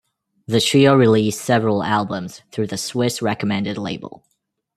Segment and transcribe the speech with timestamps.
[0.47, 4.23] The trio released several albums through the Swiss Recommended label.